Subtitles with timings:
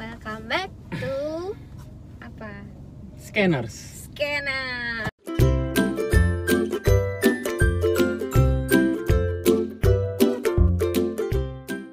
[0.00, 1.52] welcome back to
[2.24, 2.48] apa?
[3.20, 4.08] Scanners.
[4.08, 5.12] Scanner.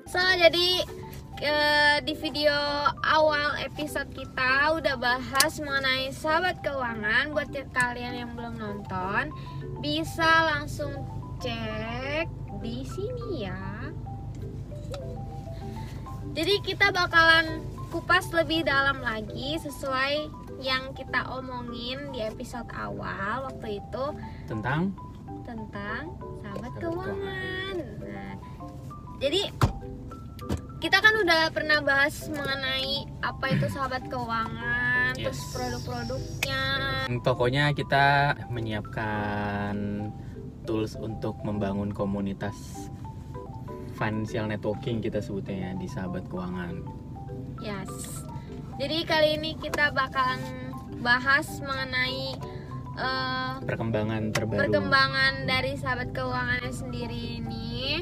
[0.07, 0.87] So jadi
[1.43, 2.55] eh, di video
[3.03, 9.35] awal episode kita udah bahas mengenai sahabat keuangan buat kalian yang belum nonton
[9.83, 10.95] bisa langsung
[11.43, 12.31] cek
[12.63, 13.91] di sini ya.
[16.31, 20.29] Jadi kita bakalan kupas lebih dalam lagi sesuai
[20.61, 24.05] yang kita omongin di episode awal waktu itu
[24.45, 24.93] Tentang
[25.41, 26.13] tentang
[26.45, 27.75] sahabat Sahabat keuangan.
[28.05, 28.33] Nah,
[29.17, 29.49] jadi
[30.77, 35.49] kita kan udah pernah bahas mengenai apa itu sahabat keuangan, terus Yes.
[35.57, 36.63] produk-produknya.
[37.25, 39.73] pokoknya kita menyiapkan
[40.69, 42.93] tools untuk membangun komunitas
[43.97, 47.06] financial networking kita sebutnya ya di sahabat keuangan.
[47.59, 47.89] Yes.
[48.77, 50.41] Jadi kali ini kita bakalan
[50.99, 52.37] bahas mengenai
[52.95, 54.59] eh, Perkembangan terbaru.
[54.59, 58.01] perkembangan dari sahabat keuangannya sendiri ini.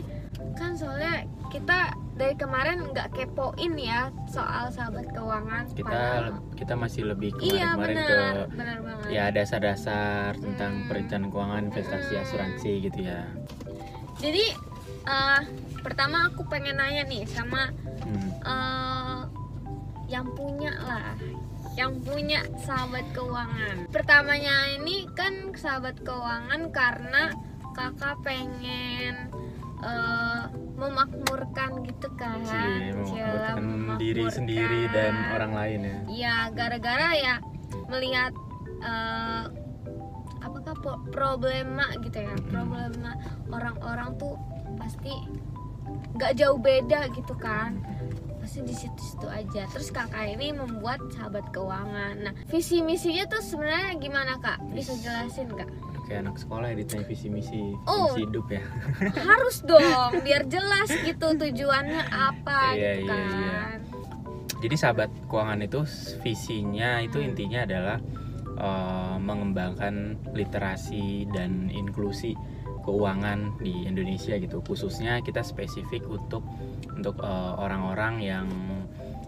[0.55, 5.67] Kan soalnya kita dari kemarin nggak kepoin ya soal sahabat keuangan.
[5.69, 9.07] Kita padahal- kita masih lebih iya kemarin-kemarin benar, ke benar banget.
[9.09, 10.87] ya dasar-dasar tentang Hmm.
[10.87, 12.23] perencanaan keuangan, investasi, Hmm.
[12.23, 13.21] asuransi gitu ya.
[14.17, 14.45] Jadi
[15.05, 15.39] eh,
[15.81, 17.69] pertama aku pengen nanya nih sama
[18.01, 18.29] Hmm.
[18.41, 18.84] eh,
[20.05, 21.17] yang punya lah,
[21.73, 23.89] yang punya sahabat keuangan.
[23.89, 27.33] Pertamanya ini kan sahabat keuangan karena
[27.75, 29.33] kakak pengen
[29.83, 30.43] eh,
[30.75, 35.97] memakmurkan gitu kan, Cie, Cila, memakmurkan diri sendiri dan orang lain ya.
[36.07, 37.35] Iya, gara-gara ya
[37.91, 38.31] melihat
[38.79, 39.43] eh,
[40.45, 40.75] apakah
[41.11, 43.17] problema gitu ya, problema
[43.49, 44.37] orang-orang tuh
[44.77, 45.11] pasti
[46.15, 47.81] nggak jauh beda gitu kan.
[48.45, 49.65] Pasti di situ-situ aja.
[49.73, 52.29] Terus kakak ini membuat sahabat keuangan.
[52.29, 54.61] Nah, visi misinya tuh sebenarnya gimana kak?
[54.69, 55.65] Bisa jelasin kak?
[56.05, 58.13] Kayak anak sekolah ya ditanya visi misi Oh.
[58.13, 58.61] misi hidup ya.
[59.33, 63.25] Harus dong, biar jelas gitu tujuannya apa Iya, gitu iya, kan.
[63.33, 63.61] iya.
[64.61, 65.81] Jadi sahabat keuangan itu
[66.21, 67.33] visinya itu Hmm.
[67.33, 67.97] intinya adalah
[68.55, 72.37] eh, mengembangkan literasi dan inklusi
[72.85, 74.61] keuangan di Indonesia gitu.
[74.61, 76.45] Khususnya kita spesifik untuk
[76.95, 78.47] untuk eh, orang-orang yang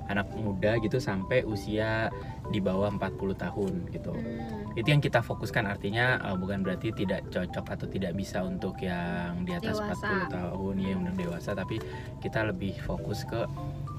[0.07, 2.07] anak muda gitu sampai usia
[2.47, 4.15] di bawah 40 tahun gitu.
[4.15, 4.71] Hmm.
[4.79, 9.43] Itu yang kita fokuskan artinya eh, bukan berarti tidak cocok atau tidak bisa untuk yang
[9.43, 10.31] di atas Dewasa.
[10.31, 11.77] 40 tahun ya yang dewasa tapi
[12.23, 13.43] kita lebih fokus ke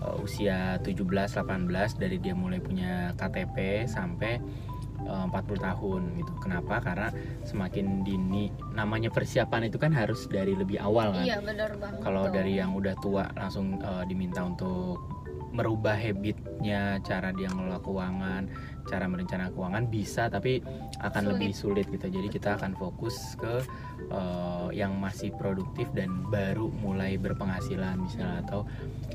[0.02, 4.77] uh, usia 17 18 dari dia mulai punya KTP sampai uh,
[5.08, 6.32] 40 tahun gitu.
[6.44, 6.84] Kenapa?
[6.84, 7.08] Karena
[7.42, 11.24] semakin dini namanya persiapan itu kan harus dari lebih awal kan.
[11.24, 12.00] Iya benar banget.
[12.04, 15.00] Kalau dari yang udah tua langsung uh, diminta untuk
[15.48, 18.42] merubah habitnya, cara dia ngelola keuangan,
[18.88, 20.64] cara merencanakan keuangan bisa, tapi
[21.04, 21.30] akan Sulit.
[21.36, 22.06] lebih sulit gitu.
[22.08, 23.60] Jadi kita akan fokus ke
[24.08, 28.64] uh, yang masih produktif dan baru mulai berpenghasilan misalnya atau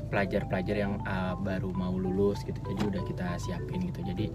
[0.08, 2.56] pelajar-pelajar yang uh, baru mau lulus gitu.
[2.62, 4.00] Jadi udah kita siapin gitu.
[4.06, 4.30] Jadi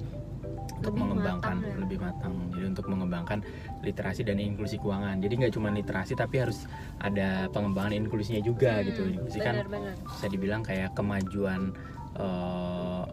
[0.79, 1.81] untuk Lebih mengembangkan matang ya.
[1.83, 2.33] lebih matang.
[2.55, 3.39] Jadi untuk mengembangkan
[3.83, 5.19] literasi dan inklusi keuangan.
[5.19, 6.67] Jadi nggak cuma literasi tapi harus
[7.03, 9.03] ada pengembangan inklusinya juga gitu.
[9.03, 9.67] Inklusi kan
[10.07, 11.75] bisa dibilang kayak kemajuan
[12.15, 13.03] eh,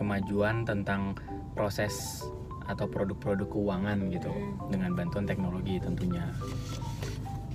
[0.00, 1.12] kemajuan tentang
[1.52, 2.24] proses
[2.64, 4.32] atau produk-produk keuangan gitu.
[4.32, 4.72] Hmm.
[4.72, 6.24] dengan bantuan teknologi tentunya.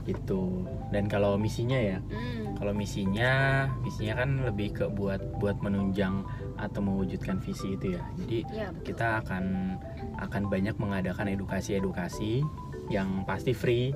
[0.05, 0.69] Gitu.
[0.93, 2.53] Dan kalau misinya ya Hmm.
[2.61, 6.21] kalau misinya misinya kan lebih ke buat buat menunjang
[6.61, 8.03] atau mewujudkan visi itu ya.
[8.21, 9.75] Jadi Iya, kita akan
[10.21, 12.45] akan banyak mengadakan edukasi-edukasi
[12.93, 13.89] yang pasti free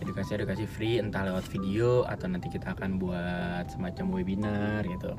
[0.00, 5.12] edukasi-edukasi free entah lewat video atau nanti kita akan buat semacam webinar gitu.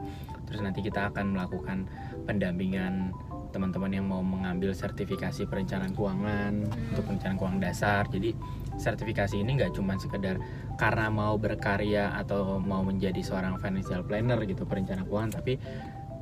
[0.49, 1.85] Terus nanti kita akan melakukan
[2.25, 3.13] pendampingan
[3.51, 6.53] teman-teman yang mau mengambil sertifikasi perencanaan keuangan
[6.95, 8.03] untuk perencanaan keuangan dasar.
[8.07, 8.33] Jadi
[8.79, 10.39] sertifikasi ini nggak cuma sekedar
[10.79, 15.59] karena mau berkarya atau mau menjadi seorang financial planner gitu perencana keuangan tapi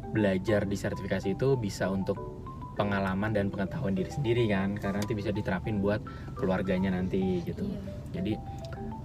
[0.10, 2.40] belajar di sertifikasi itu bisa untuk
[2.74, 6.00] pengalaman dan pengetahuan diri sendiri kan karena nanti bisa diterapin buat
[6.40, 7.68] keluarganya nanti gitu.
[7.68, 7.80] Iya.
[8.16, 8.34] jadi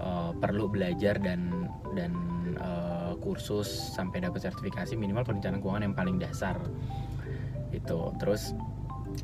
[0.05, 2.13] eh, perlu belajar dan dan
[2.61, 3.67] eh, kursus
[3.97, 6.61] sampai dapat sertifikasi minimal perencanaan keuangan yang paling dasar
[7.73, 8.53] itu terus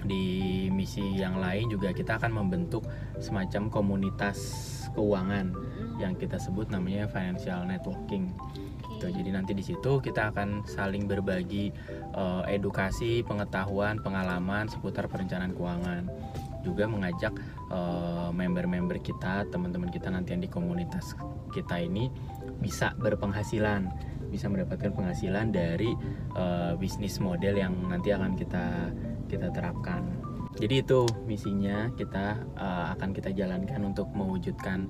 [0.06, 2.86] di misi yang lain juga kita akan membentuk
[3.18, 4.38] semacam komunitas
[4.94, 5.52] keuangan
[5.98, 8.30] yang kita sebut namanya financial networking
[9.00, 9.08] gitu.
[9.08, 11.72] Jadi nanti di situ kita akan saling berbagi
[12.12, 16.04] eh, edukasi, pengetahuan, pengalaman seputar perencanaan keuangan.
[16.60, 17.32] Juga mengajak
[17.72, 21.16] eh, member-member kita, teman-teman kita nanti yang di komunitas
[21.50, 22.08] kita ini
[22.62, 24.10] bisa berpenghasilan.
[24.30, 25.90] bisa mendapatkan penghasilan dari
[26.38, 28.94] uh, bisnis model yang nanti akan kita
[29.26, 30.06] kita terapkan.
[30.54, 34.86] Jadi itu misinya kita uh, akan kita jalankan untuk mewujudkan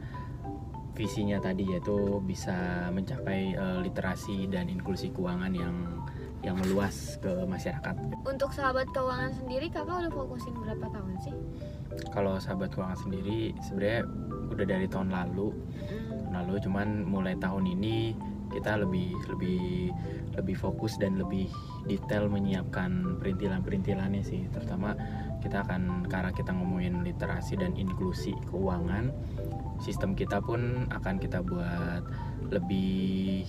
[0.93, 6.05] visinya tadi yaitu bisa mencapai uh, literasi dan inklusi keuangan yang
[6.41, 7.95] yang meluas ke masyarakat.
[8.25, 11.35] Untuk sahabat keuangan sendiri kakak udah fokusin berapa tahun sih?
[12.15, 14.09] Kalau sahabat keuangan sendiri sebenarnya
[14.51, 15.53] udah dari tahun lalu.
[15.53, 18.17] Tahun lalu cuman mulai tahun ini
[18.51, 19.95] kita lebih lebih
[20.35, 21.47] lebih fokus dan lebih
[21.87, 24.99] detail menyiapkan perintilan-perintilannya sih terutama
[25.39, 29.15] kita akan karena kita ngomongin literasi dan inklusi keuangan
[29.81, 32.05] sistem kita pun akan kita buat
[32.51, 33.47] lebih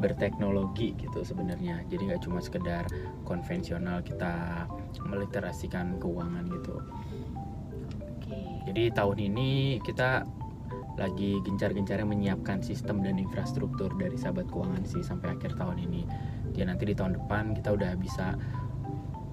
[0.00, 1.84] berteknologi gitu sebenarnya.
[1.86, 2.88] Jadi nggak cuma sekedar
[3.28, 4.66] konvensional kita
[5.04, 6.76] meliterasikan keuangan gitu.
[8.64, 10.24] Jadi tahun ini kita
[11.00, 16.02] lagi gencar-gencarnya menyiapkan sistem dan infrastruktur dari sahabat keuangan sih sampai akhir tahun ini.
[16.52, 18.36] Jadi nanti di tahun depan kita udah bisa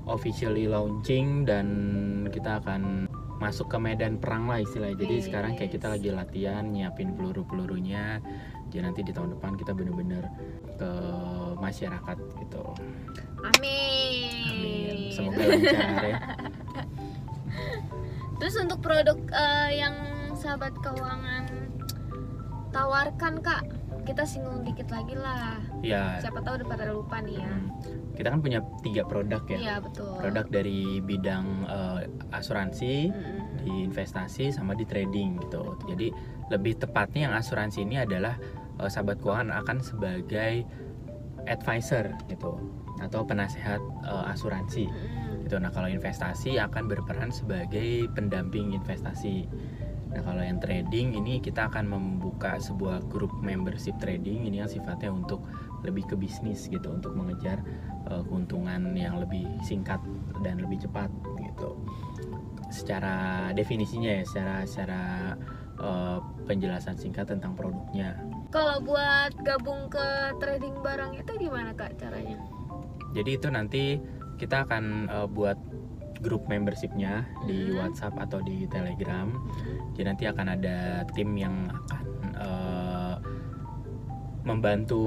[0.07, 1.67] officially launching dan
[2.31, 3.06] kita akan
[3.37, 4.97] masuk ke medan perang lah istilahnya.
[4.97, 5.25] Jadi yes.
[5.29, 8.21] sekarang kayak kita lagi latihan nyiapin peluru-pelurunya.
[8.67, 10.27] Jadi nanti di tahun depan kita bener-bener
[10.75, 10.91] ke
[11.61, 12.63] masyarakat gitu.
[13.41, 14.49] Amin.
[14.51, 14.97] Amin.
[15.13, 16.17] Semoga lancar ya.
[18.37, 19.95] Terus untuk produk uh, yang
[20.37, 21.49] sahabat keuangan
[22.69, 23.65] tawarkan kak
[24.05, 27.67] kita singgung dikit lagi lah ya siapa tahu udah pada lupa nih ya hmm.
[28.17, 29.59] Kita kan punya tiga produk ya.
[29.61, 30.17] Iya betul.
[30.17, 32.01] Produk dari bidang uh,
[32.33, 33.61] asuransi hmm.
[33.61, 35.77] di investasi sama di trading gitu.
[35.85, 36.09] Jadi
[36.49, 38.41] lebih tepatnya yang asuransi ini adalah
[38.81, 40.65] uh, sahabat keuangan akan sebagai
[41.45, 42.57] advisor gitu
[42.97, 43.79] atau penasehat
[44.09, 45.45] uh, asuransi hmm.
[45.45, 45.61] gitu.
[45.61, 49.45] Nah kalau investasi akan berperan sebagai pendamping investasi
[50.11, 55.11] Nah kalau yang trading ini kita akan membuka sebuah grup membership trading ini yang sifatnya
[55.11, 55.43] untuk
[55.85, 57.61] lebih ke bisnis gitu untuk mengejar
[58.09, 60.01] uh, keuntungan yang lebih singkat
[60.41, 61.11] dan lebih cepat
[61.43, 61.77] gitu.
[62.67, 65.01] Secara definisinya ya, secara secara
[65.79, 66.19] uh,
[66.49, 68.17] penjelasan singkat tentang produknya.
[68.51, 72.39] Kalau buat gabung ke trading barang itu gimana kak caranya?
[73.15, 73.83] Jadi itu nanti
[74.37, 75.57] kita akan uh, buat
[76.19, 77.77] grup membershipnya di hmm.
[77.77, 79.29] WhatsApp atau di Telegram.
[79.93, 82.03] Jadi nanti akan ada tim yang akan
[82.37, 83.15] uh,
[84.47, 85.03] membantu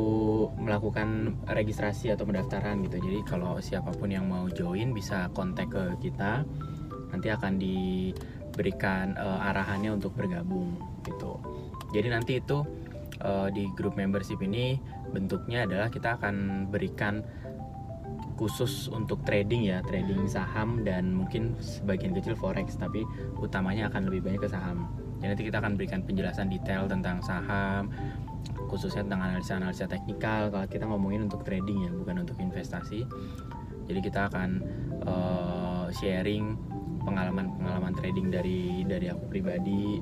[0.61, 3.01] melakukan registrasi atau pendaftaran gitu.
[3.01, 6.45] Jadi kalau siapa pun yang mau join bisa kontak ke kita.
[7.11, 11.41] Nanti akan diberikan uh, arahannya untuk bergabung gitu.
[11.91, 12.62] Jadi nanti itu
[13.25, 14.79] uh, di grup membership ini
[15.11, 17.25] bentuknya adalah kita akan berikan
[18.41, 20.33] khusus untuk trading ya trading hmm.
[20.33, 23.05] saham dan mungkin sebagian kecil forex tapi
[23.37, 24.89] utamanya akan lebih banyak ke saham.
[25.21, 27.93] Jadi nanti kita akan berikan penjelasan detail tentang saham
[28.73, 30.49] khususnya tentang analisa-analisa teknikal.
[30.49, 33.05] Kalau kita ngomongin untuk trading ya bukan untuk investasi.
[33.85, 34.51] Jadi kita akan
[35.05, 36.57] uh, sharing
[37.05, 40.01] pengalaman-pengalaman trading dari dari aku pribadi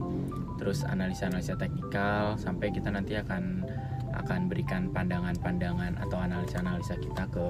[0.59, 3.67] terus analisa-analisa teknikal sampai kita nanti akan
[4.15, 7.47] akan berikan pandangan-pandangan atau analisa-analisa kita ke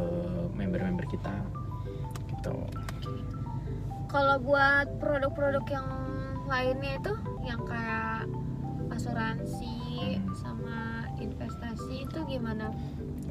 [0.55, 1.34] member-member kita
[2.32, 2.55] gitu.
[4.08, 5.88] Kalau buat produk-produk yang
[6.49, 7.12] lainnya itu
[7.44, 8.25] yang kayak
[8.88, 10.32] asuransi hmm.
[10.32, 12.72] sama investasi itu gimana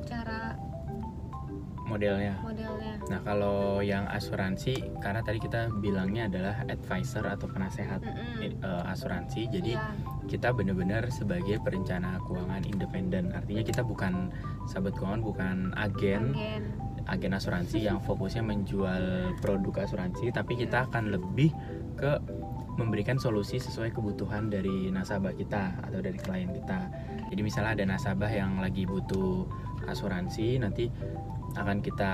[0.06, 0.53] cara
[1.88, 2.35] modelnya.
[2.44, 3.00] Modelnya.
[3.07, 8.51] Nah kalau yang asuransi karena tadi kita bilangnya adalah advisor atau penasehat mm -hmm.
[8.60, 9.96] uh, asuransi, jadi yeah.
[10.27, 13.31] Kita benar-benar sebagai perencana keuangan independen.
[13.31, 14.29] Artinya kita bukan
[14.67, 16.36] sahabat keuangan, bukan agen.
[16.36, 21.55] agen agen asuransi yang fokusnya menjual produk asuransi tapi kita akan lebih
[21.96, 22.19] ke
[22.77, 26.93] memberikan solusi sesuai kebutuhan dari nasabah kita atau dari klien kita.
[27.34, 29.50] Jadi misalnya ada nasabah yang lagi butuh
[29.89, 30.86] asuransi, nanti
[31.57, 32.13] akan kita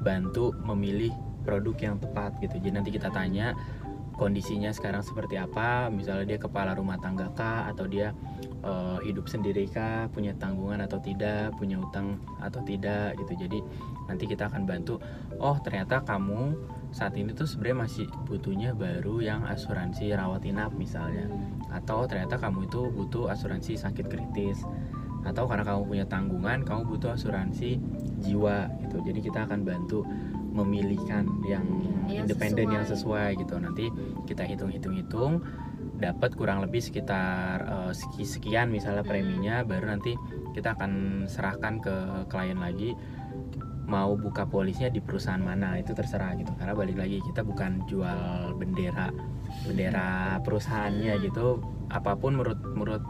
[0.00, 1.12] bantu memilih
[1.44, 2.56] produk yang tepat gitu.
[2.56, 3.52] Jadi nanti kita tanya
[4.20, 7.64] kondisinya sekarang seperti apa, misalnya dia kepala rumah tangga kah?
[7.72, 8.12] Atau dia
[8.60, 13.16] uh, hidup sendiri kah, punya tanggungan atau tidak, punya utang atau tidak?
[13.16, 13.48] Gitu.
[13.48, 13.58] Jadi
[14.04, 15.00] nanti kita akan bantu,
[15.40, 16.52] oh ternyata kamu
[16.92, 21.24] saat ini tuh sebenarnya masih butuhnya baru yang asuransi rawat inap misalnya,
[21.72, 24.60] atau ternyata kamu itu butuh asuransi sakit kritis.
[25.20, 27.76] Atau karena kamu punya tanggungan kamu butuh asuransi
[28.24, 29.04] jiwa gitu.
[29.04, 30.00] Jadi kita akan bantu
[30.50, 31.64] memilihkan yang,
[32.06, 33.38] yang independen yang sesuai.
[33.38, 33.56] gitu.
[33.56, 33.88] Nanti
[34.26, 35.32] kita hitung hitung hitung
[36.00, 37.92] dapat kurang lebih sekitar uh,
[38.24, 39.10] sekian misalnya hmm.
[39.12, 40.16] preminya baru nanti
[40.56, 41.94] kita akan serahkan ke
[42.32, 42.96] klien lagi
[43.90, 45.74] mau buka polisnya di perusahaan mana.
[45.82, 46.54] Itu terserah gitu.
[46.54, 49.10] Karena balik lagi kita bukan jual bendera
[49.66, 51.58] bendera perusahaannya gitu.
[51.90, 53.04] Apa pun menurut menurut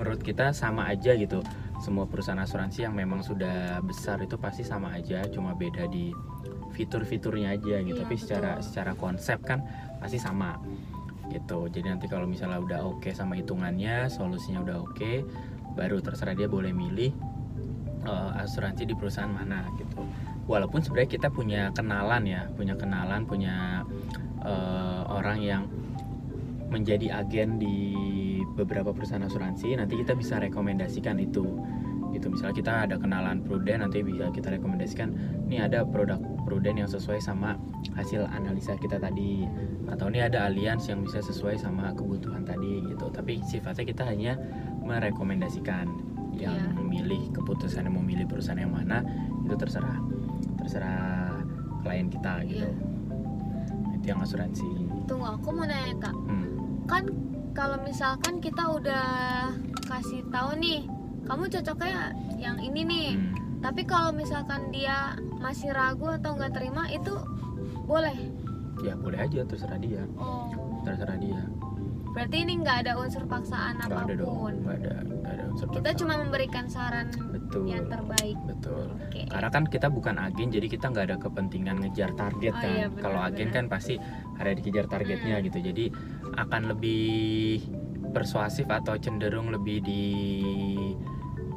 [0.00, 1.44] menurut kita sama aja gitu.
[1.84, 6.08] Semua perusahaan asuransi yang memang sudah besar itu pasti sama aja cuma beda di
[6.76, 7.96] fitur-fiturnya aja gitu.
[7.96, 8.64] Iya, tapi secara betul.
[8.68, 9.64] secara konsep kan
[9.96, 10.60] pasti sama
[11.32, 11.66] gitu.
[11.72, 15.12] Jadi nanti kalau misalnya udah oke sama hitungannya solusinya udah oke
[15.74, 17.10] baru terserah dia boleh milih
[18.04, 20.04] eh, asuransi di perusahaan mana gitu.
[20.46, 23.82] Walaupun sebenarnya kita punya kenalan ya punya kenalan punya
[24.44, 25.64] eh, orang yang
[26.70, 27.96] menjadi agen di
[28.56, 31.44] beberapa perusahaan asuransi nanti kita bisa rekomendasikan itu
[32.16, 35.12] gitu misalnya kita ada kenalan pruden nanti bisa kita rekomendasikan
[35.46, 36.16] ini ada produk
[36.48, 37.60] pruden yang sesuai sama
[37.92, 39.44] hasil analisa kita tadi
[39.86, 44.32] atau ini ada alliance yang bisa sesuai sama kebutuhan tadi gitu tapi sifatnya kita hanya
[44.82, 45.86] merekomendasikan
[46.36, 46.68] yang Iya.
[46.76, 49.00] memilih keputusan yang memilih perusahaan yang mana
[49.44, 49.96] itu terserah
[50.58, 51.40] terserah
[51.80, 53.96] klien kita gitu Iya.
[53.96, 54.68] itu yang asuransi
[55.06, 56.16] Tunggu, aku mau nanya kak.
[56.26, 56.46] Hmm.
[56.90, 57.04] Kan
[57.54, 59.06] kalau misalkan kita udah
[59.86, 60.82] kasih tahu nih,
[61.26, 62.00] kamu cocoknya
[62.36, 63.08] yang ini nih.
[63.12, 63.34] Hmm.
[63.58, 67.12] Tapi kalau misalkan dia masih ragu atau nggak terima, itu
[67.84, 68.14] boleh.
[68.78, 70.52] ya boleh aja terserah dia Oh,
[70.82, 71.40] terserah dia
[72.12, 74.54] berarti ini nggak ada unsur paksaan nggak ada dong apa pun.
[74.58, 75.96] nggak ada nggak ada unsur Kita paksaan.
[75.96, 78.36] cuma memberikan saran betul yang terbaik.
[78.44, 79.20] betul Oke.
[79.26, 82.86] karena kan kita bukan agen jadi kita nggak ada kepentingan ngejar target Oh kan iya,
[82.94, 83.96] kalau agen kan pasti
[84.36, 85.44] ada dikejar targetnya Hmm.
[85.46, 85.84] gitu jadi
[86.36, 87.60] akan lebih
[88.12, 90.02] persuasif atau cenderung lebih di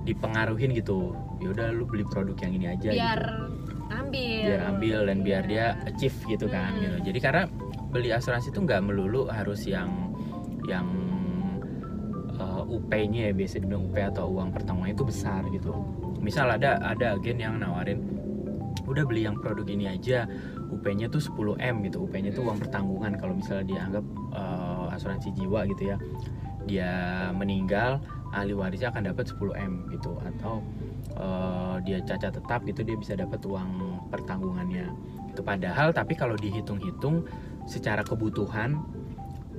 [0.08, 1.14] dipengaruhin gitu.
[1.44, 4.42] Ya udah lu beli produk yang ini aja biar gitu ambil.
[4.46, 6.82] biar ambil dan biar dia achieve gitu kan Hmm.
[6.84, 6.98] gitu.
[7.12, 7.44] Jadi karena
[7.90, 10.14] beli asuransi itu nggak melulu harus yang
[10.70, 10.86] yang
[12.38, 15.74] uh, UP-nya ya biasa dibilang UP atau uang pertanggungan itu besar gitu.
[16.22, 18.00] Misal ada ada agen yang nawarin
[18.86, 20.26] udah beli yang produk ini aja
[20.70, 22.06] UP-nya tuh 10 m gitu.
[22.06, 23.18] UP-nya tuh uang pertanggungan.
[23.18, 24.06] Kalau misalnya dianggap
[24.38, 25.98] uh, asuransi jiwa gitu ya
[26.70, 26.92] dia
[27.34, 27.98] meninggal
[28.34, 30.62] ahli warisnya akan dapat 10 m gitu atau
[31.18, 34.90] uh, dia cacat tetap gitu dia bisa dapat uang pertanggungannya
[35.30, 37.26] itu padahal tapi kalau dihitung-hitung
[37.70, 38.82] secara kebutuhan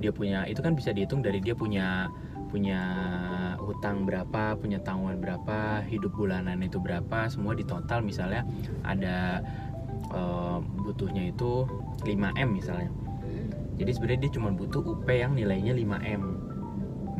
[0.01, 2.09] dia punya itu kan bisa dihitung dari dia punya
[2.51, 2.81] punya
[3.63, 8.43] hutang berapa, punya tanggungan berapa, hidup bulanan itu berapa, semua di total misalnya
[8.83, 9.39] ada
[10.11, 11.63] eh, butuhnya itu
[12.03, 12.91] 5M misalnya.
[13.79, 16.21] Jadi sebenarnya dia cuma butuh UP yang nilainya 5M.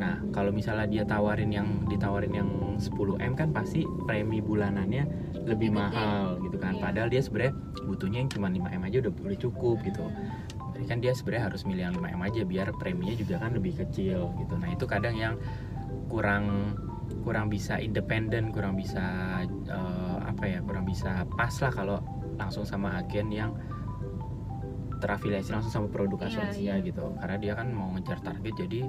[0.01, 2.50] Nah, kalau misalnya dia tawarin yang ditawarin yang
[2.81, 5.05] 10M kan pasti premi bulanannya
[5.46, 5.77] lebih gede.
[5.77, 6.74] mahal gitu kan.
[6.74, 6.81] Iya.
[6.81, 7.53] Padahal dia sebenarnya
[7.86, 10.05] butuhnya yang cuma 5M aja udah udah cukup gitu.
[10.74, 14.34] Jadi kan dia sebenarnya harus milih yang 5M aja biar preminya juga kan lebih kecil
[14.41, 14.53] gitu.
[14.58, 15.38] Nah, itu kadang yang
[16.10, 16.74] kurang
[17.22, 19.05] kurang bisa independen, kurang bisa
[19.46, 21.98] eh, apa ya, kurang bisa pas lah kalau
[22.41, 23.53] langsung sama agen yang
[25.01, 26.88] terafiliasi langsung sama produk Iya, asuransinya iya.
[26.89, 27.05] gitu.
[27.22, 28.81] Karena dia kan mau ngejar target jadi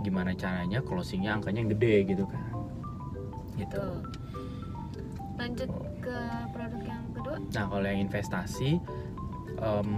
[0.00, 2.42] gimana caranya closingnya angkanya yang gede gitu kan.
[3.56, 3.84] Gitu.
[5.36, 6.18] Lanjut ke
[6.52, 7.36] produk yang kedua.
[7.40, 8.80] Nah, kalau yang investasi
[9.60, 9.90] em,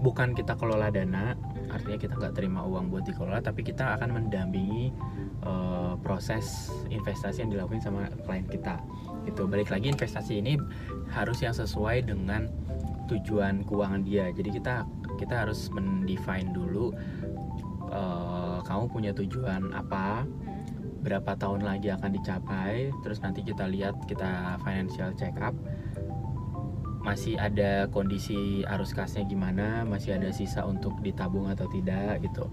[0.00, 1.36] bukan kita kelola dana,
[1.68, 4.92] artinya kita nggak terima uang buat dikelola, tapi kita akan mendampingi
[5.44, 8.80] eh, proses investasi yang dilakukan sama klien kita.
[9.28, 9.44] Gitu.
[9.44, 10.56] Balik lagi investasi ini
[11.12, 12.48] harus yang sesuai dengan
[13.08, 14.28] tujuan keuangan dia.
[14.32, 14.84] Jadi kita
[15.18, 16.94] kita harus mendefine dulu
[18.68, 20.28] kamu punya tujuan apa,
[21.00, 25.56] berapa tahun lagi akan dicapai terus nanti kita lihat kita financial check up.
[27.00, 32.44] Masih ada kondisi arus kasnya gimana masih ada sisa untuk ditabung atau tidak gitu.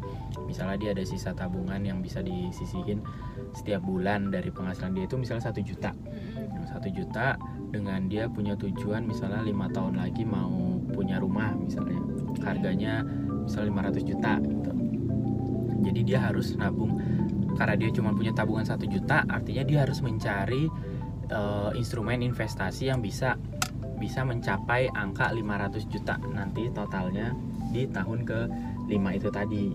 [0.47, 3.03] Misalnya dia ada sisa tabungan yang bisa disisihin
[3.51, 5.91] setiap bulan dari penghasilan dia itu misalnya satu juta.
[6.71, 7.35] Satu juta
[7.75, 11.99] dengan dia punya tujuan misalnya lima tahun lagi mau punya rumah misalnya.
[12.39, 13.03] Harganya
[13.43, 14.84] misalnya 500 juta gitu
[15.85, 16.97] jadi dia harus nabung
[17.55, 20.67] karena dia cuma punya tabungan satu juta artinya dia harus mencari
[21.29, 23.37] eh, instrumen investasi yang bisa
[23.95, 27.31] bisa mencapai angka 500 juta nanti totalnya
[27.71, 28.39] di tahun ke
[28.91, 29.65] 5 itu tadi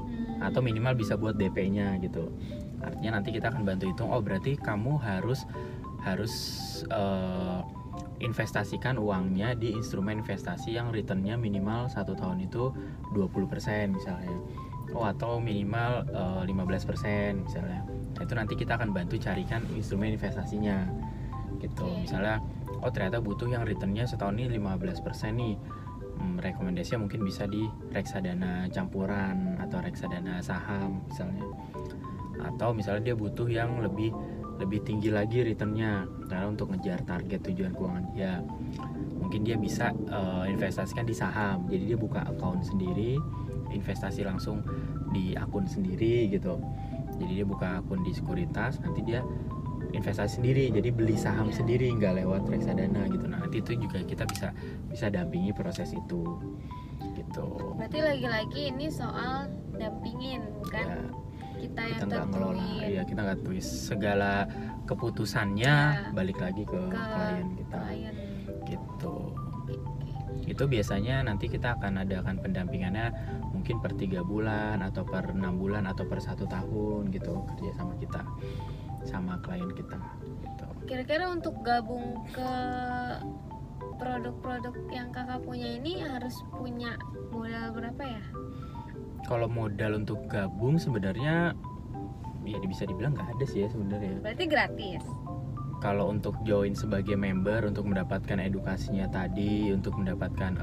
[0.40, 0.48] Hmm.
[0.48, 2.32] atau minimal bisa buat DP-nya gitu.
[2.80, 4.08] Artinya nanti kita akan bantu hitung.
[4.08, 5.44] Oh berarti kamu harus
[6.00, 6.32] harus
[6.88, 7.60] eh,
[8.24, 12.72] investasikan uangnya di instrumen investasi yang returnnya minimal satu tahun itu
[13.12, 14.32] 20% misalnya.
[14.94, 17.82] Oh atau minimal eh, 15% misalnya.
[17.86, 20.86] Nah, itu nanti kita akan bantu carikan instrumen investasinya
[21.62, 21.86] gitu.
[22.00, 22.42] Misalnya
[22.80, 25.54] oh ternyata butuh yang returnnya setahun ini 15% nih.
[26.20, 27.64] Hmm, rekomendasinya mungkin bisa di
[27.96, 31.48] reksadana campuran atau reksadana saham misalnya.
[32.40, 34.12] Atau misalnya dia butuh yang lebih
[34.60, 36.04] lebih tinggi lagi returnnya.
[36.28, 38.44] Karena untuk ngejar target tujuan keuangan dia
[39.30, 41.62] mungkin dia bisa eh, investasikan di saham.
[41.70, 43.14] Jadi dia buka akun sendiri
[43.70, 44.58] investasi langsung
[45.14, 46.58] di akun sendiri gitu.
[47.14, 49.22] Jadi dia buka akun di sekuritas nanti dia
[49.94, 50.74] investasi sendiri.
[50.74, 51.62] Jadi beli saham Iya.
[51.62, 53.30] sendiri nggak lewat reksadana gitu.
[53.30, 54.50] Nah nanti itu juga kita bisa
[54.90, 56.26] bisa dampingi proses itu.
[57.14, 57.46] Gitu.
[57.78, 59.46] Berarti lagi-lagi ini soal
[59.78, 60.98] dampingin, bukan ya
[61.54, 62.66] kita yang kita nggak ngelola.
[62.82, 64.32] ya kita nggak tulis segala
[64.84, 66.10] keputusannya Ya.
[66.10, 67.78] balik lagi ke, Ke klien kita.
[67.86, 68.14] klien.
[70.60, 73.08] Itu biasanya nanti kita akan adakan pendampingannya
[73.56, 77.96] mungkin per tiga bulan atau per enam bulan atau per satu tahun gitu kerja sama
[77.96, 78.20] kita
[79.08, 79.96] sama klien kita
[80.44, 80.66] gitu.
[80.84, 82.52] Kira-kira untuk gabung ke
[83.96, 87.00] produk-produk yang kakak punya ini harus punya
[87.32, 88.24] modal berapa ya?
[89.24, 91.56] kalau modal untuk gabung sebenarnya
[92.44, 95.04] ya bisa dibilang nggak ada sih ya sebenarnya Berarti gratis.
[95.80, 100.60] Kalau untuk join sebagai member untuk mendapatkan edukasinya tadi untuk mendapatkan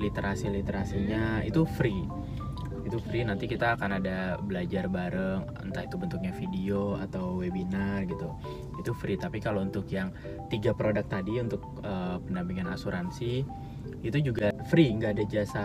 [0.00, 2.06] literasi literasinya itu free.
[2.80, 8.32] Itu free nanti kita akan ada belajar bareng entah itu bentuknya video atau webinar gitu.
[8.80, 10.14] Itu free tapi kalau untuk yang
[10.48, 13.44] tiga produk tadi untuk eh, pendampingan asuransi
[14.00, 15.64] itu juga free nggak ada jasa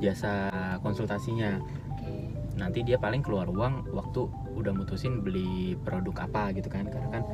[0.00, 0.32] jasa
[0.80, 1.60] konsultasinya.
[2.58, 4.26] Nanti dia paling keluar uang waktu
[4.58, 7.24] udah mutusin beli produk apa gitu kan karena kan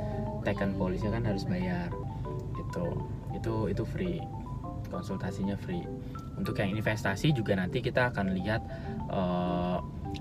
[0.44, 1.88] taken policy kan harus bayar
[2.54, 2.86] gitu.
[3.32, 4.20] Itu itu free
[4.92, 5.82] konsultasinya free.
[6.38, 8.62] Untuk yang investasi juga nanti kita akan lihat
[9.10, 9.78] eh,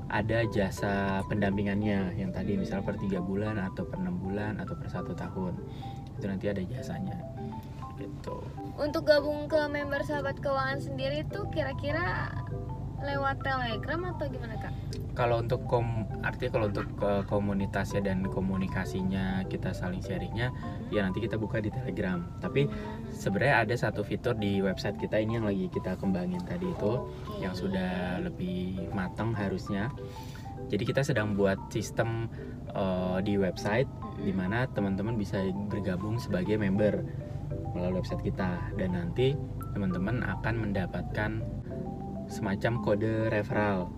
[0.09, 4.89] ada jasa pendampingannya yang tadi misalnya per tiga bulan atau per enam bulan atau per
[4.89, 5.53] satu tahun.
[6.17, 7.17] Itu nanti ada jasanya
[7.97, 8.41] gitu.
[8.77, 12.33] Untuk gabung ke member sahabat keuangan sendiri tuh kira-kira
[13.03, 14.73] lewat telegram atau gimana kak?
[15.13, 20.49] kalau untuk kom artinya kalau untuk ke komunitasnya dan komunikasinya kita saling sharingnya
[20.89, 22.65] ya nanti kita buka di telegram tapi
[23.13, 27.45] sebenarnya ada satu fitur di website kita ini yang lagi kita kembangin tadi itu Oke.
[27.45, 29.93] yang sudah lebih matang harusnya
[30.73, 32.25] jadi kita sedang buat sistem
[32.73, 34.25] eh, di website Mm-mm.
[34.25, 37.05] di mana teman-teman bisa bergabung sebagai member
[37.77, 39.37] melalui website kita dan nanti
[39.77, 41.41] teman-teman akan mendapatkan
[42.27, 43.91] semacam kode referral.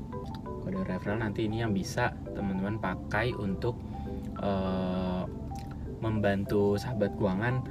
[0.63, 3.77] Kode referral nanti ini yang bisa teman-teman pakai untuk
[4.41, 5.23] eh,
[6.01, 7.65] membantu sahabat keuangan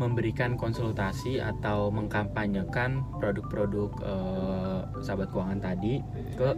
[0.00, 6.00] memberikan konsultasi atau mengkampanyekan produk-produk eh, sahabat keuangan tadi
[6.36, 6.56] ke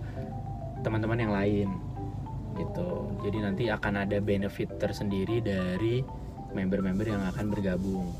[0.82, 1.68] teman-teman yang lain
[2.58, 2.90] gitu.
[3.24, 6.04] Jadi nanti akan ada benefit tersendiri dari
[6.52, 8.12] member-member yang akan bergabung.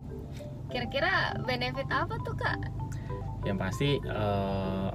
[0.73, 2.59] Kira-kira benefit apa tuh kak?
[3.43, 4.91] Yang pasti eh,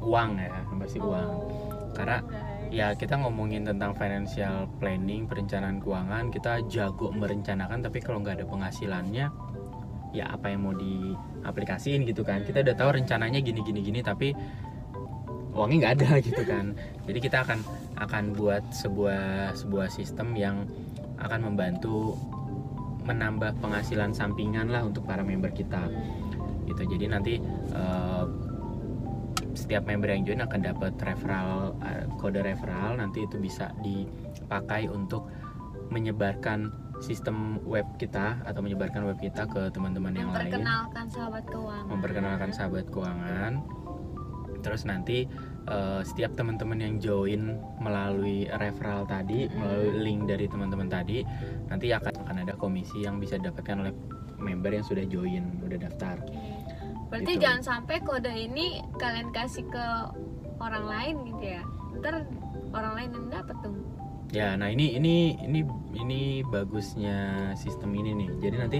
[0.00, 1.28] uang ya yang pasti uang.
[1.28, 2.72] Oh, Karena, guys.
[2.72, 8.46] ya kita ngomongin tentang financial planning perencanaan keuangan kita jago merencanakan tapi kalau nggak ada
[8.46, 9.26] penghasilannya
[10.10, 12.42] ya apa yang mau diaplikasiin gitu kan.
[12.44, 14.32] Kita udah tahu rencananya gini gini gini tapi
[15.54, 16.74] uangnya nggak ada gitu kan.
[17.04, 17.58] Jadi kita akan
[18.00, 20.64] akan buat sebuah sebuah sistem yang
[21.20, 22.16] akan membantu
[23.04, 25.88] menambah penghasilan sampingan lah untuk para member kita
[26.70, 27.42] gitu jadi nanti
[27.74, 28.24] eh,
[29.54, 35.26] setiap member yang join akan dapat referral eh, kode referral nanti itu bisa dipakai untuk
[35.90, 36.70] menyebarkan
[37.02, 41.86] sistem web kita atau menyebarkan web kita ke teman-teman yang lain memperkenalkan sahabat keuangan.
[41.88, 43.52] memperkenalkan sahabat keuangan
[44.60, 45.24] terus nanti
[45.66, 49.56] eh, setiap teman-teman yang join melalui referral tadi Mm-mm.
[49.56, 51.24] melalui link dari teman-teman tadi
[51.72, 53.92] nanti akan akan ada komisi yang bisa didapatkan oleh
[54.40, 56.16] member yang sudah join udah daftar.
[57.10, 57.42] Berarti Gitu.
[57.42, 59.86] jangan sampai kode ini kalian kasih ke
[60.62, 61.62] orang lain gitu ya.
[61.98, 62.24] Ntar
[62.70, 63.74] orang lain yang dapat tuh.
[64.30, 65.66] Ya, nah ini ini ini
[65.98, 68.28] ini bagusnya sistem ini nih.
[68.38, 68.78] Jadi nanti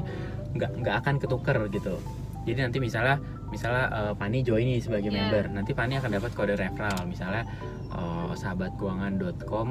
[0.55, 1.99] nggak nggak akan ketuker gitu.
[2.47, 3.19] Jadi nanti misalnya
[3.51, 5.19] misalnya eh, Pani join nih sebagai Iya.
[5.27, 7.03] member, nanti Pani akan dapat kode referral.
[7.03, 7.43] Misalnya
[7.91, 9.69] eh, sahabatkeuangan.com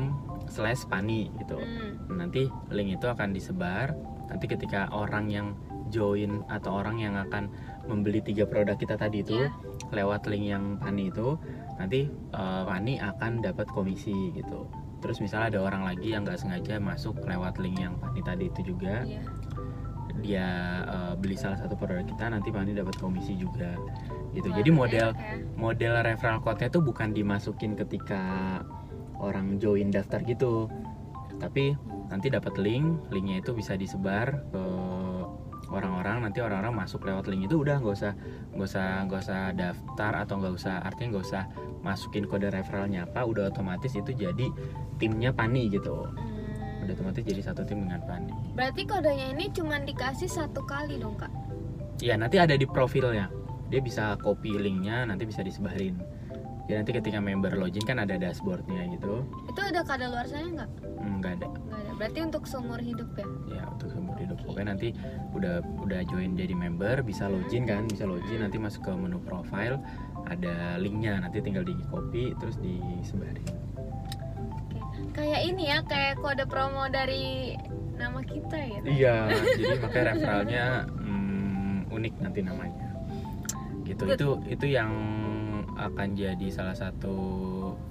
[0.52, 1.56] slash Pani gitu.
[1.56, 2.12] Hmm.
[2.12, 3.96] Nanti link itu akan disebar.
[4.28, 5.48] Nanti ketika orang yang
[5.90, 7.50] join atau orang yang akan
[7.90, 9.50] membeli tiga produk kita tadi itu Iya.
[9.92, 11.36] lewat link yang Pani itu
[11.76, 16.78] nanti eh, Pani akan dapat komisi gitu terus misalnya ada orang lagi yang nggak sengaja
[16.78, 19.26] masuk lewat link yang Pani tadi itu juga Iya.
[20.20, 20.48] dia
[20.86, 23.74] eh, beli salah satu produk kita nanti Pani dapat komisi juga
[24.38, 25.42] gitu Wah, jadi model ya.
[25.58, 28.22] model referral code-nya tuh bukan dimasukin ketika
[29.18, 30.70] orang join daftar gitu
[31.40, 31.74] tapi
[32.12, 34.64] nanti dapat link linknya itu bisa disebar ke
[35.70, 38.14] orang-orang nanti orang-orang masuk lewat link itu udah nggak usah
[38.52, 41.44] nggak usah nggak usah daftar atau nggak usah artinya nggak usnya
[41.80, 44.50] masukin kode referralnya apa udah otomatis itu jadi
[44.98, 46.86] timnya Pani gitu Hmm.
[46.86, 51.14] udah otomatis jadi satu tim dengan Pani Berarti kodenya ini cuma dikasih satu kali dong
[51.16, 51.30] kak.
[52.00, 53.30] ya nanti ada di profilnya
[53.68, 56.00] dia bisa copy linknya nanti bisa disebarin
[56.66, 60.70] jadi nanti ketika member login kan ada dashboardnya gitu Itu ada kadaluarsanya nggak?
[60.98, 61.89] Hmm, nggak ada Nggak ada.
[62.00, 63.28] Berarti untuk seumur hidup ya?
[63.52, 64.40] Ya untuk seumur hidup.
[64.48, 64.96] Pokoknya nanti
[65.36, 69.84] udah udah join jadi member bisa login kan bisa login nanti masuk ke menu profile
[70.32, 71.20] ada linknya.
[71.20, 73.44] Nanti tinggal di copy terus disebarin.
[74.56, 74.80] Oke.
[75.12, 77.60] kayak ini ya kayak kode promo dari
[78.00, 78.80] nama kita ya?
[78.88, 79.16] Iya
[79.60, 82.88] jadi makanya referralnya hmm, unik nanti namanya.
[83.84, 84.08] Gitu.
[84.08, 84.16] Good.
[84.16, 84.92] itu itu yang
[85.76, 87.16] akan jadi salah satu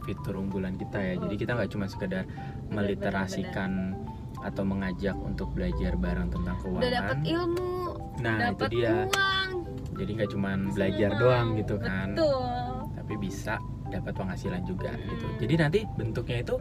[0.07, 1.15] fitur unggulan kita ya.
[1.21, 2.25] Jadi kita nggak cuma sekedar
[2.73, 3.95] meliterasikan
[4.43, 6.83] atau mengajak untuk belajar bareng tentang keuangan.
[6.83, 7.71] udah dapat ilmu
[8.23, 8.91] nah itu dapat dia.
[9.07, 9.51] uang.
[9.99, 11.23] Jadi nggak cuma belajar senang.
[11.23, 12.09] doang gitu kan.
[12.15, 12.43] Betul.
[12.95, 13.55] Tapi bisa
[13.89, 15.27] dapat penghasilan juga gitu.
[15.43, 16.55] Jadi nanti bentuknya itu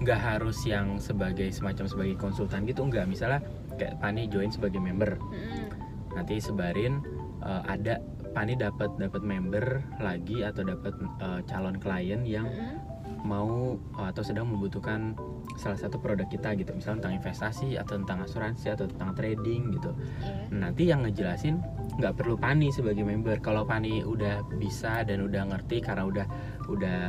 [0.00, 3.06] nggak harus yang sebagai semacam sebagai konsultan gitu nggak.
[3.06, 3.40] Misalnya
[3.78, 5.16] kayak Pani join sebagai member.
[5.18, 5.88] Mm-mm.
[6.10, 6.98] nanti sebarin
[7.46, 12.78] eh, ada Pani dapat dapat member lagi atau dapat eh, calon klien yang Mm-mm.
[13.26, 15.18] mau eh, atau sedang membutuhkan
[15.58, 19.90] salah satu produk kita gitu misalnya tentang investasi atau tentang asuransi atau tentang trading gitu
[20.22, 20.46] Iya.
[20.54, 21.58] nanti yang ngejelasin
[21.98, 26.26] nggak perlu Pani sebagai member kalau Pani udah bisa dan udah ngerti karena udah
[26.70, 27.00] udah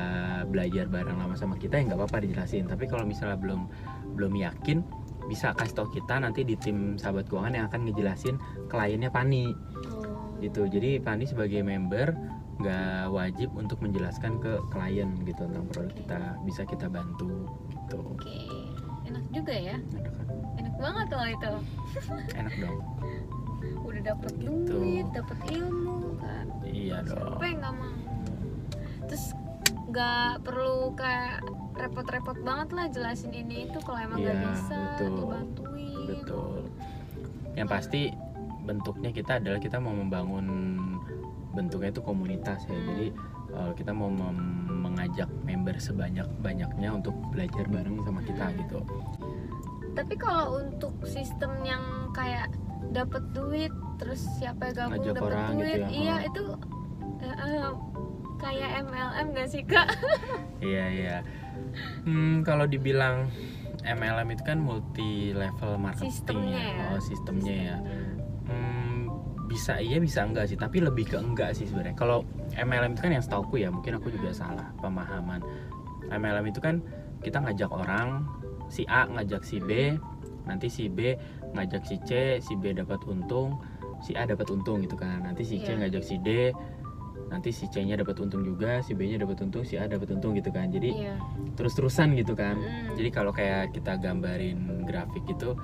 [0.50, 3.70] belajar bareng lama sama kita ya nggak apa-apa dijelasin tapi kalau misalnya belum
[4.18, 4.82] belum yakin
[5.30, 8.36] bisa kasih tau kita nanti di tim sahabat keuangan yang akan ngejelasin
[8.68, 9.54] kliennya Pani.
[10.42, 12.12] Gitu jadi Pani sebagai member
[12.58, 18.38] nggak wajib untuk menjelaskan ke klien gitu tentang produk kita bisa kita bantu gitu Oke,
[19.04, 19.78] enak juga ya.
[19.78, 20.28] enak kan?
[20.58, 21.54] Enak banget loh itu.
[22.40, 22.78] enak dong
[23.82, 24.50] Udah dapet Gitu.
[24.68, 26.46] duit, dapet ilmu kan.
[26.64, 27.94] iya dong Siapa yang nggak mau?
[29.06, 29.26] Terus
[29.88, 31.36] nggak perlu kayak
[31.74, 35.10] repot-repot banget lah jelasin ini itu kalau emang nggak Iya, bisa betul.
[35.18, 36.06] dibantuin.
[36.08, 36.60] Betul.
[37.52, 38.02] Yang pasti
[38.72, 40.48] bentuknya kita adalah kita mau membangun
[41.52, 42.80] bentuknya itu komunitas ya.
[42.88, 43.08] Jadi
[43.52, 48.58] eh, kita mau mem- mengajak member sebanyak banyaknya untuk belajar bareng sama kita Hmm.
[48.64, 48.80] gitu.
[49.92, 51.84] Tapi kalau untuk sistem yang
[52.16, 52.48] kayak
[52.96, 56.28] dapet duit, terus siapa yang gabung dapet orang gitu duit, ya, iya oh.
[56.32, 56.44] itu
[57.22, 57.72] eh,
[58.40, 59.88] kayak MLM gak sih kak?
[60.62, 61.18] Iya iya.
[62.06, 63.28] Hmm, kalau dibilang
[63.82, 66.70] MLM itu kan multi level marketing Sistemnya ya.
[66.78, 66.86] ya.
[66.94, 67.78] Oh sistemnya ya.
[69.52, 72.24] Bisa iya bisa enggak sih tapi lebih ke enggak sih sebenarnya kalau
[72.56, 75.44] MLM itu kan yang setauku ya mungkin aku juga salah pemahaman
[76.08, 76.80] MLM itu kan
[77.20, 78.24] kita ngajak orang
[78.72, 80.00] si A ngajak si B
[80.48, 81.20] nanti si B
[81.52, 83.60] ngajak si C si B dapat untung
[84.00, 85.84] si A dapat untung gitu kan nanti si C Iya.
[85.84, 86.56] ngajak si D
[87.28, 90.12] nanti si C nya dapat untung juga si B nya dapat untung si A dapat
[90.12, 91.16] untung gitu kan jadi Iya.
[91.56, 92.96] terus terusan gitu kan Mm.
[92.96, 95.56] jadi kalau kayak kita gambarin grafik itu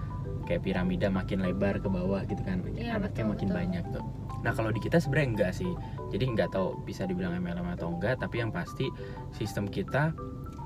[0.48, 2.64] kayak piramida makin lebar ke bawah gitu kan.
[2.72, 3.60] Iya, anaknya betul, makin betul.
[3.60, 4.04] banyak tuh.
[4.48, 5.72] Nah kalau di kita sebenarnya enggak sih.
[6.08, 8.88] Jadi nggak tahu bisa dibilang MLM atau enggak tapi yang pasti
[9.36, 10.16] sistem kita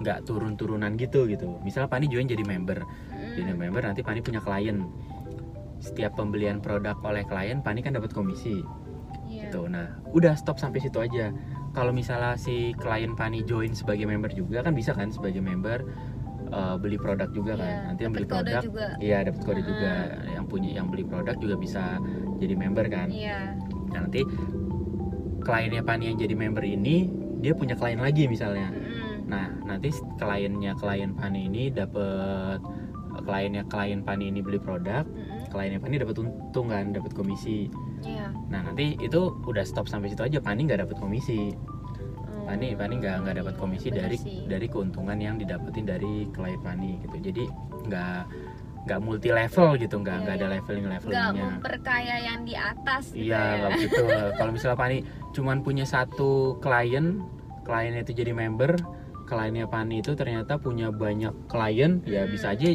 [0.05, 1.57] nggak turun-turunan gitu gitu.
[1.65, 2.85] Misal Pani join jadi member.
[3.09, 3.33] Mm.
[3.37, 4.85] jadi member nanti Pani punya klien.
[5.81, 8.61] Setiap pembelian produk oleh klien Pani kan dapat komisi.
[9.31, 9.47] Iya.
[9.47, 9.71] gitu.
[9.71, 11.31] Nah udah stop sampai situ aja.
[11.71, 15.87] Kalau misalnya si klien Pani join sebagai member juga kan bisa kan sebagai member
[16.51, 18.61] eh, beli produk juga kan Iya, nanti yang beli produk
[18.99, 19.65] iya dapat kode Ah.
[19.65, 19.91] juga
[20.29, 21.83] yang punya yang beli produk juga bisa
[22.37, 23.55] jadi member kan Iya.
[23.89, 24.21] nah nanti
[25.41, 27.09] kliennya Pani yang jadi member ini
[27.41, 29.25] dia punya klien lagi misalnya Mm.
[29.25, 32.61] nah nanti kliennya klien Pani ini dapat
[33.21, 35.49] kliennya klien Pani ini beli produk Mm-mm.
[35.49, 38.33] kliennya Pani dapat untung kan dapat komisi Iya.
[38.47, 41.53] nah nanti itu udah stop sampai situ aja Pani nggak dapat komisi
[42.51, 44.39] Oh, Pani Pani nggak nggak dapat iya, komisi bener dari sih.
[44.45, 47.43] dari keuntungan yang didapetin dari klien Pani gitu jadi
[47.81, 48.19] nggak
[48.81, 50.53] nggak multi level gitu nggak Iya, nggak ada iya.
[50.53, 53.53] leveling nggak levelingnya memperkaya yang di atas gitu iya ya.
[53.57, 54.03] nggak begitu
[54.37, 54.97] kalau misalnya Pani
[55.31, 57.05] cuman punya satu klien
[57.61, 58.75] kliennya itu jadi member
[59.23, 62.31] kliennya Pani itu ternyata punya banyak klien ya Hmm.
[62.31, 62.67] bisa aja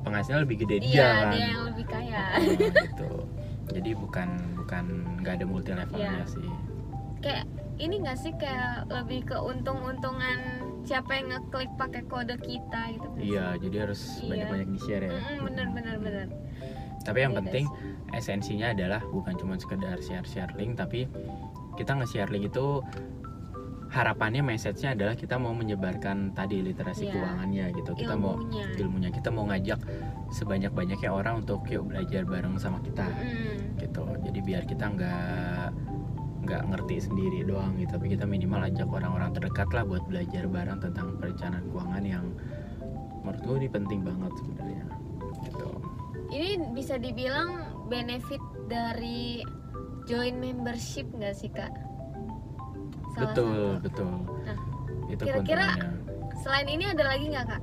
[0.00, 3.10] penghasilan lebih gede dia iya kan dia yang lebih kaya Nah, gitu
[3.70, 4.84] jadi bukan bukan
[5.20, 6.24] nggak ada multi levelnya Iya.
[6.26, 6.48] sih
[7.20, 7.44] kayak
[7.80, 10.38] ini nggak sih kayak lebih ke untung-untungan
[10.80, 14.28] siapa yang ngeklik pakai kode kita gitu iya jadi harus Iya.
[14.30, 15.12] banyak-banyak di share ya.
[15.12, 16.26] Mm-mm, bener bener bener
[17.00, 17.64] tapi yang Beda penting
[18.12, 21.08] esensinya adalah bukan cuma sekedar share-share link tapi
[21.74, 22.84] kita nge-share link itu
[23.90, 27.12] harapannya message-nya adalah kita mau menyebarkan tadi literasi Iya.
[27.12, 27.90] keuangannya gitu.
[27.96, 28.64] Kita mau ilmunya.
[28.78, 29.80] ilmunya kita mau ngajak
[30.30, 33.82] sebanyak-banyaknya orang untuk yuk belajar bareng sama kita Mm.
[33.82, 34.06] gitu.
[34.22, 35.66] Jadi biar kita nggak
[36.44, 37.96] nggak ngerti sendiri doang gitu.
[37.96, 42.26] Tapi kita minimal ajak orang-orang terdekat lah buat belajar bareng tentang perencanaan keuangan yang
[43.20, 44.84] menurut gue ini penting banget sebenarnya
[45.44, 45.68] gitu.
[46.30, 49.42] Ini bisa dibilang benefit dari
[50.06, 51.70] join membership nggak sih kak?
[53.14, 53.84] Salah betul satu.
[53.84, 54.12] betul.
[54.46, 54.58] Nah,
[55.10, 55.78] itu kira-kira-
[56.40, 57.62] selain ini ada lagi nggak kak?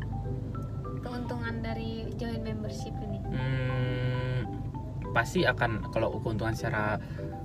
[1.01, 3.19] Keuntungan dari join membership ini?
[3.31, 4.26] Hmm,
[5.11, 6.97] pasti akan kalau keuntungan secara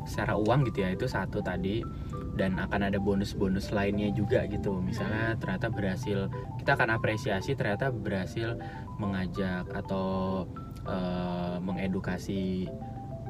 [0.02, 1.82] secara uang gitu ya itu satu tadi.
[2.32, 4.80] Dan akan ada bonus-bonus lainnya juga gitu.
[4.80, 8.56] Misalnya ternyata berhasil kita akan apresiasi ternyata berhasil
[8.96, 10.48] mengajak atau
[10.88, 12.72] eh, mengedukasi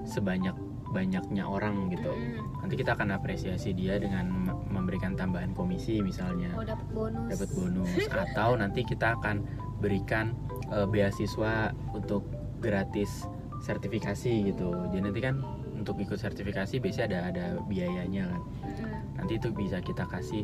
[0.07, 0.55] sebanyak
[0.93, 2.13] banyaknya orang gitu.
[2.13, 2.63] Mm.
[2.63, 4.29] nanti kita akan apresiasi dia dengan
[4.69, 6.53] memberikan tambahan komisi misalnya.
[6.55, 7.29] Oh dapat bonus.
[7.33, 7.91] Dapat bonus.
[8.29, 9.43] Atau nanti kita akan
[9.81, 10.37] berikan
[10.71, 12.29] eh, beasiswa untuk
[12.63, 13.27] gratis
[13.63, 14.71] sertifikasi gitu.
[14.91, 15.39] Jadi nanti kan
[15.79, 18.43] untuk ikut sertifikasi biasanya ada ada biayanya kan.
[19.23, 20.43] Nanti itu bisa kita kasih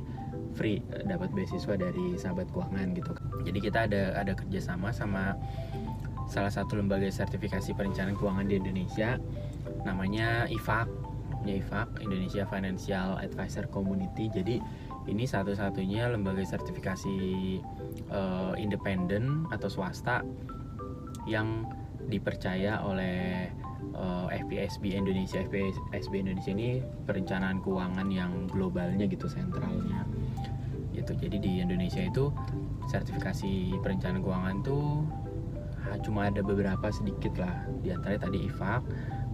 [0.55, 3.13] free eh, dapat beasiswa dari sahabat keuangan gitu.
[3.43, 5.35] Jadi kita ada ada kerjasama sama
[6.31, 9.19] salah satu lembaga sertifikasi perencanaan keuangan di Indonesia.
[9.83, 10.89] Namanya IFAK
[11.47, 14.31] ya IFAK Indonesia Financial Advisor Community.
[14.31, 14.57] Jadi
[15.09, 17.17] ini satu-satunya lembaga sertifikasi
[18.11, 20.23] eh, independen atau swasta
[21.29, 21.69] yang
[22.09, 23.49] dipercaya oleh
[23.95, 25.45] eh, FPSB Indonesia.
[25.45, 30.09] FPSB Indonesia ini perencanaan keuangan yang globalnya gitu sentralnya.
[30.97, 31.15] Gitu.
[31.15, 32.33] Jadi di Indonesia itu
[32.91, 35.05] sertifikasi perencanaan keuangan tuh
[36.05, 37.65] cuma ada beberapa sedikit lah.
[37.81, 38.83] Di antaranya tadi IFAK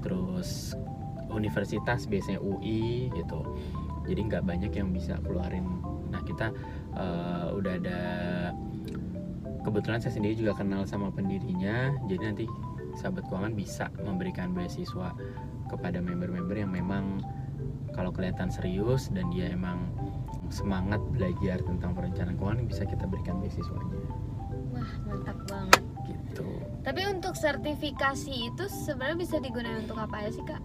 [0.05, 0.77] terus
[1.33, 3.41] universitas biasanya UI gitu.
[4.05, 5.65] Jadi nggak banyak yang bisa keluarin.
[6.13, 6.53] Nah kita
[6.95, 8.01] eh, udah ada
[9.65, 11.97] kebetulan saya sendiri juga kenal sama pendirinya.
[12.07, 12.45] Jadi nanti
[12.99, 15.15] sahabat keuangan bisa memberikan beasiswa
[15.69, 17.23] kepada member-member yang memang
[17.95, 19.91] kalau kelihatan serius dan dia emang
[20.51, 23.99] semangat belajar tentang perencanaan keuangan bisa kita berikan beasiswanya.
[24.75, 25.83] Wah mantap banget.
[26.05, 26.49] Gitu.
[26.85, 30.63] Tapi untuk sertifikasi itu sebenarnya bisa digunakan untuk apa aja sih kak?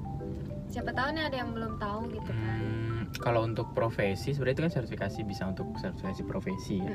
[0.70, 2.58] Siapa tahu nih ada yang belum tahu gitu kan.
[2.62, 6.94] Hmm, kalau untuk profesi sebenarnya itu kan sertifikasi bisa untuk sertifikasi profesi ya.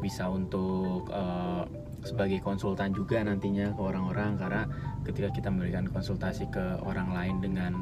[0.00, 1.64] Bisa untuk eh,
[2.00, 4.62] sebagai konsultan juga nantinya ke orang-orang karena
[5.04, 7.72] ketika kita memberikan konsultasi ke orang lain dengan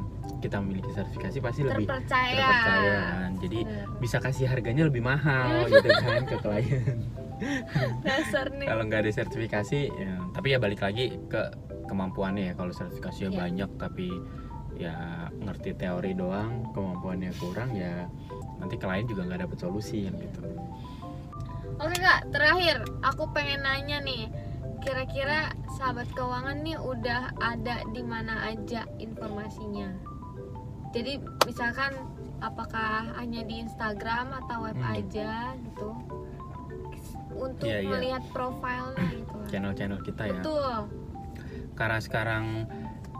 [0.43, 3.99] kita memiliki sertifikasi pasti lebih terpercaya, kan jadi Bener.
[3.99, 6.97] bisa kasih harganya lebih mahal gitu kan ke klien.
[8.03, 8.67] Dasar nih.
[8.67, 11.41] Kalau nggak ada sertifikasi ya, tapi ya balik lagi ke
[11.87, 12.53] kemampuannya ya.
[12.55, 13.39] Kalau sertifikasinya Iya.
[13.39, 14.07] banyak tapi
[14.79, 18.07] ya ngerti teori doang kemampuannya kurang ya
[18.63, 20.39] nanti klien juga nggak dapet solusi yang gitu
[21.79, 24.27] Oke kak, terakhir aku pengen nanya nih,
[24.79, 29.87] kira-kira sahabat keuangan nih udah ada di mana aja informasinya?
[30.91, 31.95] Jadi misalkan
[32.39, 34.93] apakah hanya di Instagram atau web Hmm.
[34.93, 35.89] aja gitu?
[37.31, 37.89] Untuk Iya, iya.
[37.89, 39.37] melihat profilnya gitu.
[39.47, 40.75] channel-channel kita ya Betul.
[41.73, 42.45] karena sekarang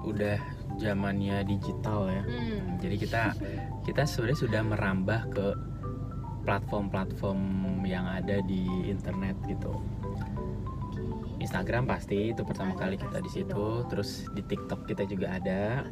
[0.02, 0.38] udah
[0.76, 2.78] zamannya digital ya Hmm.
[2.78, 3.24] jadi kita
[3.82, 5.46] kita sebenarnya sudah merambah ke
[6.50, 7.40] platform-platform
[7.86, 9.70] yang ada di internet gitu.
[11.40, 15.88] Instagram pasti itu pertama kali kita di situ terus di TikTok kita juga ada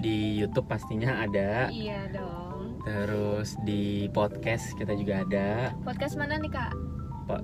[0.00, 2.80] di YouTube pastinya ada Iya dong.
[2.80, 6.72] terus di podcast kita juga ada Podcast mana nih kak?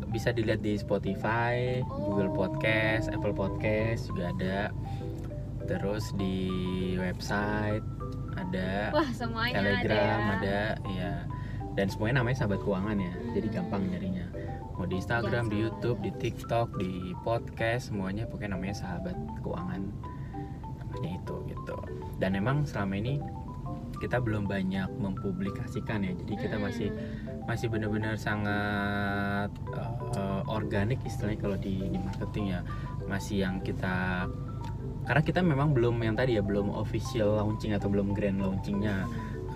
[0.09, 2.49] Bisa dilihat di Spotify Google Oh.
[2.49, 4.73] Podcast Apple Podcast juga ada
[5.69, 6.49] terus di
[6.97, 7.85] website
[8.33, 10.41] ada Wah semuanya Telegram ada.
[10.41, 11.13] ada ya
[11.77, 14.27] dan semuanya namanya sahabat keuangan ya jadi gampang nyarinya.
[14.77, 19.89] Mau di Instagram di YouTube di TikTok di podcast semuanya pokoknya namanya sahabat keuangan.
[20.81, 21.77] Namanya itu gitu.
[22.17, 23.21] Dan emang selama ini
[23.97, 27.55] kita belum banyak mempublikasikan ya jadi kita masih Hmm.
[27.55, 29.55] masih benar-benar sangat
[30.19, 32.61] uh, organik istilahnya kalau di, di marketing ya.
[33.07, 34.27] Masih yang kita
[35.07, 39.07] karena kita memang belum yang tadi ya belum official launching atau belum grand launchingnya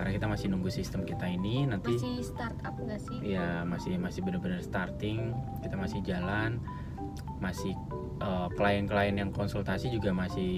[0.00, 3.36] karena kita masih nunggu sistem kita ini nanti masih startup nggak sih?
[3.36, 6.56] ya masih masih benar-benar starting kita masih jalan
[7.36, 7.76] masih
[8.24, 10.56] uh, klien-klien yang konsultasi juga masih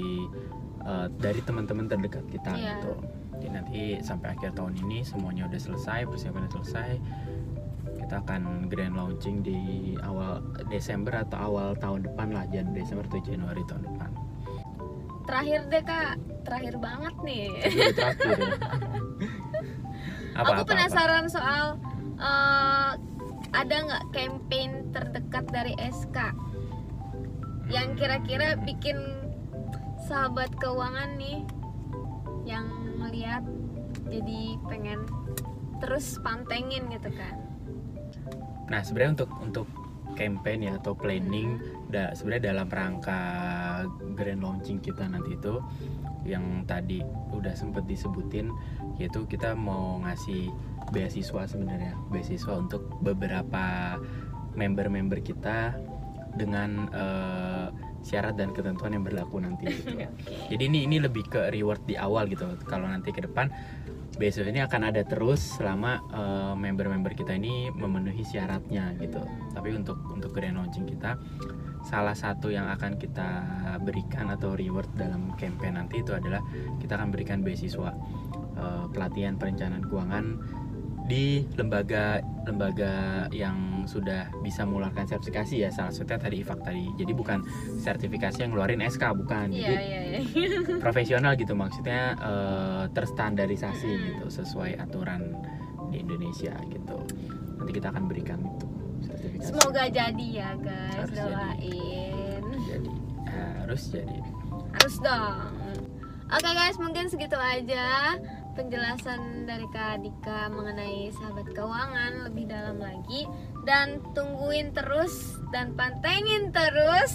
[0.87, 2.79] uh, dari teman-teman terdekat kita Iya.
[2.79, 2.95] gitu
[3.43, 6.91] jadi nanti sampai akhir tahun ini semuanya udah selesai persiapannya selesai
[7.99, 9.59] kita akan grand launching di
[10.07, 10.39] awal
[10.71, 14.11] Desember atau awal tahun depan lah Jan Desember atau Januari tahun depan
[15.23, 17.47] Terakhir deh kak, terakhir banget nih.
[17.95, 18.55] Terakhir ya.
[20.33, 21.77] apa, Aku apa, penasaran soal
[22.17, 22.91] eh,
[23.53, 26.33] ada nggak campaign terdekat dari SK apa?
[27.71, 27.99] yang Hmm.
[27.99, 28.97] kira-kira bikin
[30.09, 31.47] sahabat keuangan nih
[32.43, 32.67] yang
[32.99, 33.45] melihat
[34.11, 35.07] jadi pengen
[35.79, 37.37] terus pantengin gitu kan?
[38.71, 39.67] Nah sebenarnya untuk untuk
[40.15, 41.57] campaign ya atau planning
[41.89, 43.21] da, sebenarnya dalam rangka
[44.13, 45.61] grand launching kita nanti itu
[46.23, 47.03] yang tadi
[47.35, 48.53] udah sempet disebutin
[49.03, 50.55] yaitu kita mau ngasih
[50.95, 53.99] beasiswa sebenarnya beasiswa untuk beberapa
[54.55, 55.75] member-member kita
[56.39, 57.67] dengan eh,
[58.03, 59.91] syarat dan ketentuan yang berlaku nanti gitu.
[59.99, 60.07] Oke.
[60.55, 62.47] Jadi ini ini lebih ke reward di awal gitu.
[62.67, 63.51] Kalau nanti ke depan
[64.21, 69.21] besok ini akan ada terus selama eh, member-member kita ini memenuhi syaratnya gitu.
[69.53, 71.19] Tapi untuk untuk grand launching kita
[71.83, 73.29] salah satu yang akan kita
[73.83, 76.39] berikan atau reward dalam campaign nanti itu adalah
[76.79, 77.91] kita akan berikan beasiswa
[78.63, 80.27] eh, pelatihan perencanaan keuangan
[81.03, 87.13] di lembaga lembaga yang sudah bisa mengeluarkan sertifikasi ya salah satunya tadi IFAK tadi jadi
[87.13, 87.43] bukan
[87.77, 90.21] sertifikasi yang ngeluarin SK bukan Iya jadi iya iya.
[90.85, 94.07] profesional gitu maksudnya eh, terstandarisasi Mm-mm.
[94.15, 95.35] gitu sesuai aturan
[95.91, 96.97] di Indonesia gitu
[97.59, 98.67] nanti kita akan berikan itu
[99.03, 101.35] sertifikasi Semoga jadi ya guys, Harus jadi.
[101.35, 102.43] doain.
[102.63, 102.91] jadi
[103.27, 104.19] harus jadi
[104.73, 105.53] Harus dong.
[106.33, 108.17] Oke guys, mungkin segitu aja
[108.53, 113.25] penjelasan dari Kak Dika mengenai sahabat keuangan lebih dalam lagi.
[113.65, 117.13] Dan tungguin terus dan pantengin terus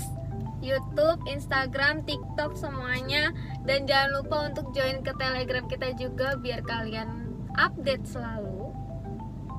[0.60, 3.30] YouTube, Instagram, TikTok semuanya.
[3.63, 7.10] Dan jangan lupa untuk join ke Telegram kita juga biar kalian
[7.58, 8.73] update selalu.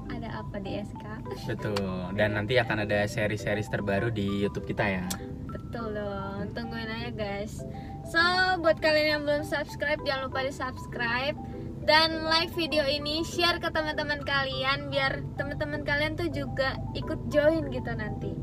[0.08, 1.04] Ada apa di SK
[1.46, 2.16] betul.
[2.16, 5.06] Dan nanti akan ada seri-seri terbaru di YouTube kita ya.
[5.48, 7.60] Betul dong, tungguin aja guys.
[8.08, 8.20] So,
[8.64, 11.36] buat kalian yang belum subscribe, jangan lupa di subscribe
[11.88, 17.72] Dan like video ini, share ke teman-teman kalian Biar teman-teman kalian tuh juga ikut join
[17.72, 18.36] gitu nanti.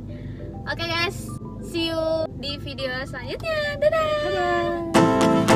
[0.66, 1.30] Oke guys,
[1.62, 3.78] see you di video selanjutnya.
[3.78, 5.55] Dadah!